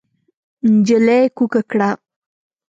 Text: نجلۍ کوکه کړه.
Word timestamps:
نجلۍ 0.73 1.23
کوکه 1.37 1.61
کړه. 1.69 1.89